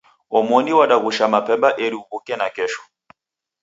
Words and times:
Omoni 0.37 0.71
wadaghusha 0.79 1.25
mapema 1.33 1.69
eri 1.85 1.95
uw'uke 2.01 2.33
nakesho. 2.39 2.81